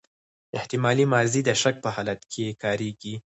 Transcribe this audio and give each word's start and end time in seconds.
احتمالي 0.57 1.05
ماضي 1.13 1.41
د 1.45 1.49
شک 1.61 1.75
په 1.83 1.89
حالت 1.95 2.19
کښي 2.31 2.47
کاریږي. 2.63 3.15